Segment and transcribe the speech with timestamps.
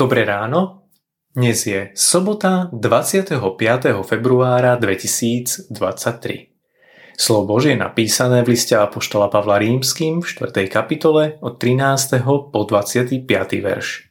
[0.00, 0.88] Dobré ráno,
[1.36, 3.36] dnes je sobota 25.
[4.00, 5.76] februára 2023.
[7.20, 10.72] Slovo Božie napísané v liste Apoštola Pavla Rímským v 4.
[10.72, 12.16] kapitole od 13.
[12.48, 13.28] po 25.
[13.60, 14.08] verš.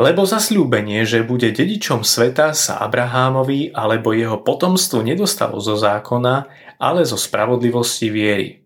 [0.00, 6.48] Lebo zasľúbenie, že bude dedičom sveta sa Abrahámovi alebo jeho potomstvu nedostalo zo zákona,
[6.80, 8.64] ale zo spravodlivosti viery.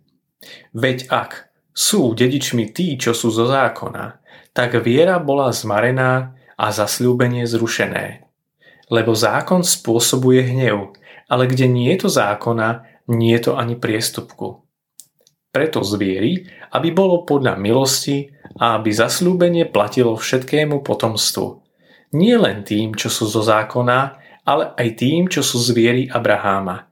[0.71, 4.23] Veď ak sú dedičmi tí, čo sú zo zákona,
[4.57, 8.25] tak viera bola zmarená a zasľúbenie zrušené.
[8.89, 10.97] Lebo zákon spôsobuje hnev,
[11.29, 14.65] ale kde nie je to zákona, nie je to ani priestupku.
[15.53, 21.61] Preto zvierí, aby bolo podľa milosti a aby zasľúbenie platilo všetkému potomstvu.
[22.17, 23.99] Nie len tým, čo sú zo zákona,
[24.49, 26.89] ale aj tým, čo sú zvieri Abraháma,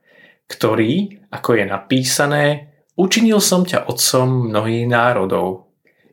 [0.50, 2.44] ktorý, ako je napísané,
[2.98, 5.63] učinil som ťa otcom mnohých národov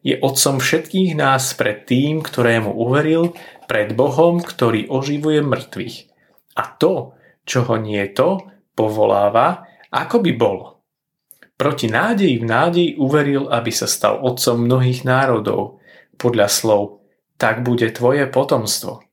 [0.02, 3.38] je otcom všetkých nás pred tým, ktorému uveril,
[3.70, 5.98] pred Bohom, ktorý oživuje mŕtvych.
[6.58, 8.42] A to, čo ho nie to,
[8.74, 10.66] povoláva, ako by bolo.
[11.54, 15.78] Proti nádeji v nádeji uveril, aby sa stal otcom mnohých národov,
[16.18, 17.06] podľa slov,
[17.38, 19.06] tak bude tvoje potomstvo.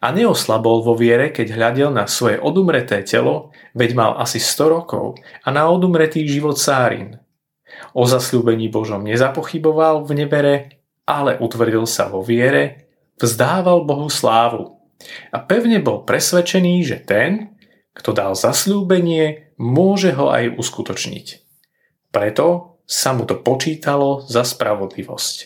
[0.00, 5.20] A neoslabol vo viere, keď hľadel na svoje odumreté telo, veď mal asi 100 rokov,
[5.44, 7.20] a na odumretý život Sárin,
[7.92, 10.54] O zasľúbení Božom nezapochyboval v nebere,
[11.08, 14.78] ale utvrdil sa vo viere, vzdával Bohu slávu
[15.34, 17.56] a pevne bol presvedčený, že ten,
[17.96, 21.26] kto dal zasľúbenie, môže ho aj uskutočniť.
[22.10, 25.36] Preto sa mu to počítalo za spravodlivosť.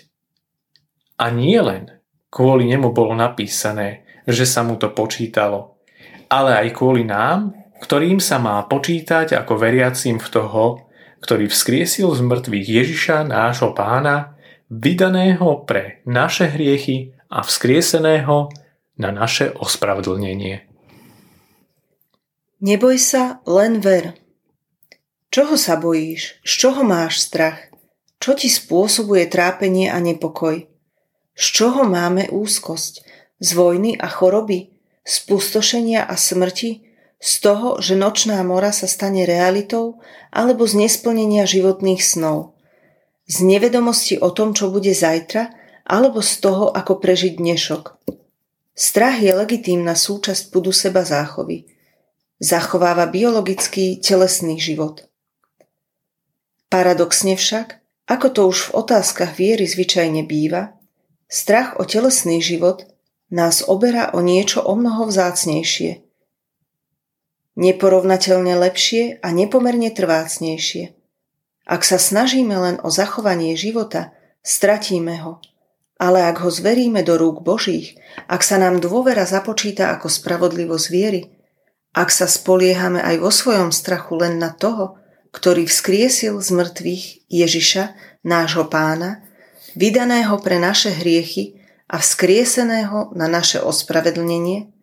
[1.20, 2.00] A nie len
[2.32, 5.76] kvôli nemu bolo napísané, že sa mu to počítalo,
[6.32, 7.52] ale aj kvôli nám,
[7.84, 10.64] ktorým sa má počítať ako veriacím v toho,
[11.24, 14.36] ktorý vzkriesil z mŕtvych Ježiša, nášho pána,
[14.68, 18.52] vydaného pre naše hriechy a vzkrieseného
[19.00, 20.68] na naše ospravedlnenie.
[22.60, 24.20] Neboj sa, len ver.
[25.32, 26.44] Čoho sa bojíš?
[26.44, 27.72] Z čoho máš strach?
[28.20, 30.68] Čo ti spôsobuje trápenie a nepokoj?
[31.32, 33.00] Z čoho máme úzkosť?
[33.40, 34.76] Z vojny a choroby?
[35.02, 36.93] Z pustošenia a smrti?
[37.24, 39.96] Z toho, že nočná mora sa stane realitou,
[40.28, 42.52] alebo z nesplnenia životných snov.
[43.24, 45.48] Z nevedomosti o tom, čo bude zajtra,
[45.88, 47.84] alebo z toho, ako prežiť dnešok.
[48.76, 51.64] Strach je legitímna súčasť pudu seba záchovy.
[52.44, 55.08] Zachováva biologický, telesný život.
[56.68, 60.76] Paradoxne však, ako to už v otázkach viery zvyčajne býva,
[61.24, 62.84] strach o telesný život
[63.32, 66.03] nás oberá o niečo o mnoho vzácnejšie–
[67.54, 70.94] neporovnateľne lepšie a nepomerne trvácnejšie.
[71.64, 74.12] Ak sa snažíme len o zachovanie života,
[74.44, 75.40] stratíme ho.
[75.96, 81.30] Ale ak ho zveríme do rúk Božích, ak sa nám dôvera započíta ako spravodlivosť viery,
[81.94, 84.98] ak sa spoliehame aj vo svojom strachu len na toho,
[85.30, 87.84] ktorý vzkriesil z mŕtvych Ježiša,
[88.26, 89.22] nášho pána,
[89.78, 94.74] vydaného pre naše hriechy a vzkrieseného na naše ospravedlnenie,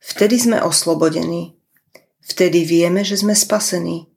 [0.00, 1.56] vtedy sme oslobodení
[2.24, 4.08] Vtedy vieme, že sme spasení.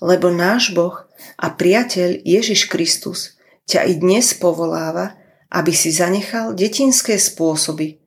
[0.00, 1.04] Lebo náš Boh
[1.36, 3.36] a priateľ Ježiš Kristus
[3.68, 5.14] ťa i dnes povoláva,
[5.52, 8.00] aby si zanechal detinské spôsoby,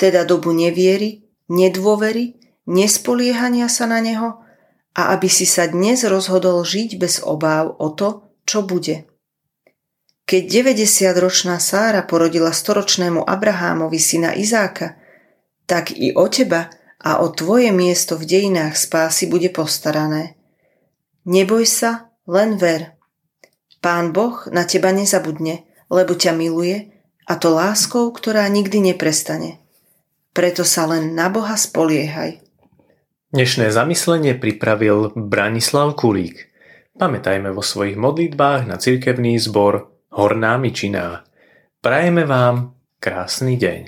[0.00, 1.22] teda dobu neviery,
[1.52, 4.42] nedôvery, nespoliehania sa na Neho
[4.96, 9.06] a aby si sa dnes rozhodol žiť bez obáv o to, čo bude.
[10.26, 14.96] Keď 90-ročná Sára porodila storočnému Abrahámovi syna Izáka,
[15.68, 16.66] tak i o teba–
[17.02, 20.38] a o tvoje miesto v dejinách spásy bude postarané.
[21.26, 22.94] Neboj sa, len ver.
[23.82, 26.94] Pán Boh na teba nezabudne, lebo ťa miluje
[27.26, 29.58] a to láskou, ktorá nikdy neprestane.
[30.30, 32.40] Preto sa len na Boha spoliehaj.
[33.34, 36.52] Dnešné zamyslenie pripravil Branislav Kulík.
[36.96, 41.24] Pamätajme vo svojich modlitbách na cirkevný zbor Horná Mičiná.
[41.80, 43.80] Prajeme vám krásny deň.